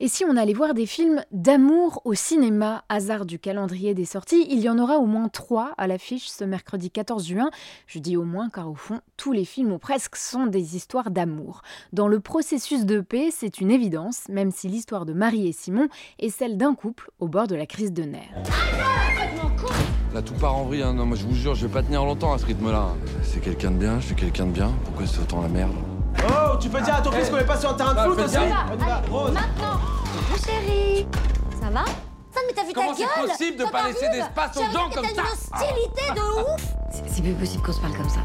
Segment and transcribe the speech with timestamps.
[0.00, 4.46] Et si on allait voir des films d'amour au cinéma, hasard du calendrier des sorties,
[4.48, 7.50] il y en aura au moins trois à l'affiche ce mercredi 14 juin.
[7.88, 11.10] Je dis au moins car au fond, tous les films ou presque sont des histoires
[11.10, 11.62] d'amour.
[11.92, 15.88] Dans le processus de paix, c'est une évidence, même si l'histoire de Marie et Simon
[16.20, 18.36] est celle d'un couple au bord de la crise de nerfs.
[20.14, 20.82] Là, tout part en vrille.
[20.82, 20.94] Hein.
[20.94, 22.94] Non, moi, je vous jure, je vais pas tenir longtemps à ce rythme-là.
[23.24, 24.72] C'est quelqu'un de bien, je suis quelqu'un de bien.
[24.84, 25.74] Pourquoi c'est autant la merde?
[26.26, 28.04] Oh, tu peux dire à ton fils qu'on est pas sur un terrain de Ah,
[28.04, 28.40] foot aussi ça.
[29.10, 29.32] Rose.
[29.32, 29.80] Maintenant
[30.30, 31.06] Mon chéri
[31.60, 31.84] Ça va?
[31.84, 34.60] Ça, mais t'as vu Comment ta c'est gueule possible de Ça pas laisser d'espace aux
[34.60, 36.74] Chérie, gens mais comme t'as ça une hostilité de ouf
[37.08, 38.20] C'est plus possible qu'on se parle comme ça.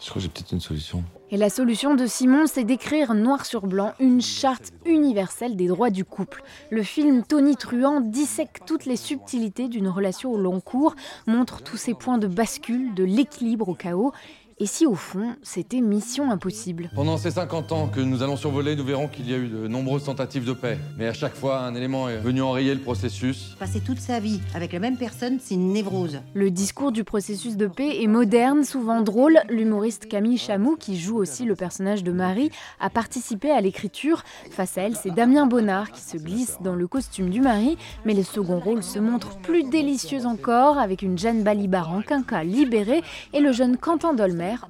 [0.00, 1.02] Je crois que j'ai peut-être une solution.
[1.30, 5.88] Et la solution de Simon, c'est d'écrire noir sur blanc une charte universelle des droits
[5.88, 6.42] du couple.
[6.70, 10.94] Le film Tony Truant dissèque toutes les subtilités d'une relation au long cours,
[11.26, 14.12] montre tous ces points de bascule, de l'équilibre au chaos.
[14.60, 18.76] Et si au fond, c'était mission impossible Pendant ces 50 ans que nous allons survoler,
[18.76, 20.78] nous verrons qu'il y a eu de nombreuses tentatives de paix.
[20.96, 23.56] Mais à chaque fois, un élément est venu enrayer le processus.
[23.58, 26.20] Passer toute sa vie avec la même personne, c'est une névrose.
[26.34, 29.40] Le discours du processus de paix est moderne, souvent drôle.
[29.48, 34.22] L'humoriste Camille Chamou, qui joue aussi le personnage de Marie, a participé à l'écriture.
[34.52, 37.76] Face à elle, c'est Damien Bonnard qui se glisse dans le costume du mari.
[38.04, 42.44] Mais le second rôle se montre plus délicieux encore, avec une Jeanne Balibar en quinca
[42.44, 43.02] libérée
[43.32, 44.14] et le jeune Quentin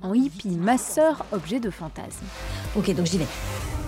[0.03, 2.25] En hippie masseur, objet de fantasme.
[2.77, 3.27] Ok, donc j'y vais.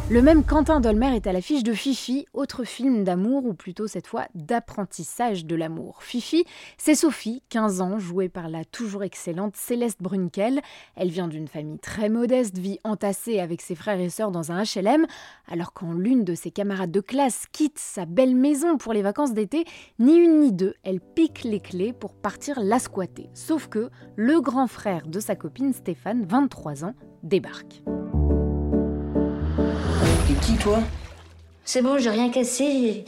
[0.08, 4.06] Le même Quentin Dolmer est à l'affiche de Fifi, autre film d'amour, ou plutôt cette
[4.06, 6.04] fois d'apprentissage de l'amour.
[6.04, 6.44] Fifi,
[6.78, 10.60] c'est Sophie, 15 ans, jouée par la toujours excellente Céleste Brunkel.
[10.94, 14.62] Elle vient d'une famille très modeste, vit entassée avec ses frères et sœurs dans un
[14.62, 15.06] HLM,
[15.48, 19.34] alors quand l'une de ses camarades de classe quitte sa belle maison pour les vacances
[19.34, 19.64] d'été,
[19.98, 23.28] ni une ni deux, elle pique les clés pour partir la squatter.
[23.34, 27.82] Sauf que le grand frère de sa copine Stéphane, 23 ans, débarque.
[30.26, 30.80] T'es qui, toi?
[31.64, 33.04] C'est bon, j'ai rien cassé,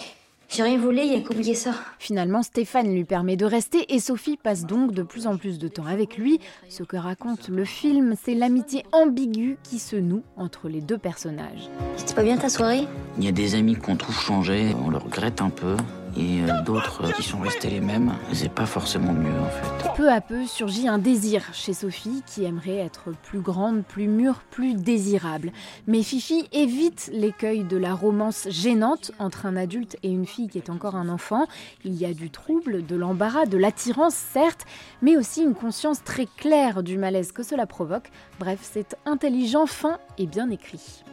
[0.48, 1.72] j'ai rien volé, il y a qu'oublié ça.
[1.98, 5.66] Finalement, Stéphane lui permet de rester et Sophie passe donc de plus en plus de
[5.66, 6.38] temps avec lui.
[6.68, 11.68] Ce que raconte le film, c'est l'amitié ambiguë qui se noue entre les deux personnages.
[11.96, 12.86] C'était pas bien ta soirée?
[13.18, 15.76] Il y a des amis qu'on trouve changés, on le regrette un peu.
[16.16, 19.92] Et euh, d'autres qui sont restés les mêmes, c'est pas forcément mieux en fait.
[19.96, 24.42] Peu à peu surgit un désir chez Sophie qui aimerait être plus grande, plus mûre,
[24.50, 25.52] plus désirable.
[25.86, 30.58] Mais Fifi évite l'écueil de la romance gênante entre un adulte et une fille qui
[30.58, 31.46] est encore un enfant.
[31.84, 34.66] Il y a du trouble, de l'embarras, de l'attirance certes,
[35.02, 38.10] mais aussi une conscience très claire du malaise que cela provoque.
[38.38, 41.04] Bref, c'est intelligent, fin et bien écrit.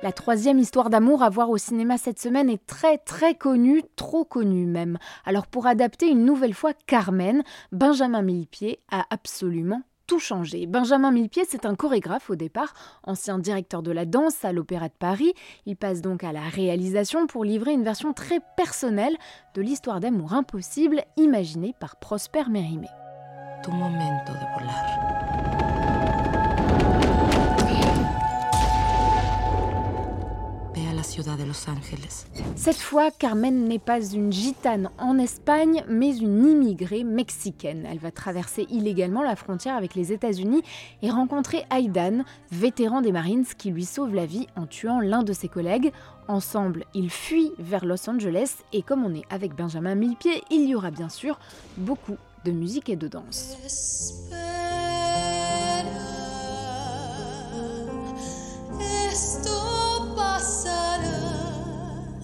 [0.00, 4.24] La troisième histoire d'amour à voir au cinéma cette semaine est très très connue, trop
[4.24, 4.96] connue même.
[5.24, 7.42] Alors pour adapter une nouvelle fois Carmen,
[7.72, 10.66] Benjamin Millepied a absolument tout changé.
[10.66, 14.94] Benjamin Millepied, c'est un chorégraphe au départ, ancien directeur de la danse à l'Opéra de
[14.96, 15.34] Paris.
[15.66, 19.16] Il passe donc à la réalisation pour livrer une version très personnelle
[19.54, 22.86] de l'histoire d'amour impossible imaginée par Prosper Mérimée.
[31.48, 32.26] Los.
[32.56, 37.86] Cette fois, Carmen n'est pas une gitane en Espagne, mais une immigrée mexicaine.
[37.90, 40.62] Elle va traverser illégalement la frontière avec les États-Unis
[41.02, 45.32] et rencontrer Aidan, vétéran des Marines, qui lui sauve la vie en tuant l'un de
[45.32, 45.92] ses collègues.
[46.28, 50.74] Ensemble, ils fuient vers Los Angeles et comme on est avec Benjamin Millepied, il y
[50.74, 51.38] aura bien sûr
[51.78, 53.56] beaucoup de musique et de danse.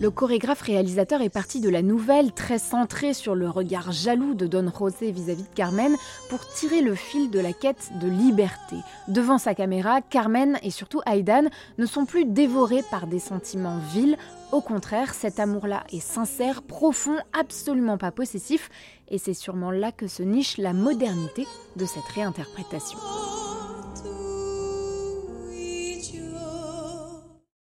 [0.04, 4.46] Le chorégraphe réalisateur est parti de la nouvelle, très centrée sur le regard jaloux de
[4.46, 5.96] Don José vis-à-vis de Carmen,
[6.28, 8.76] pour tirer le fil de la quête de liberté.
[9.08, 11.44] Devant sa caméra, Carmen et surtout Aidan
[11.78, 14.18] ne sont plus dévorés par des sentiments vils.
[14.52, 18.68] Au contraire, cet amour-là est sincère, profond, absolument pas possessif,
[19.08, 22.98] et c'est sûrement là que se niche la modernité de cette réinterprétation.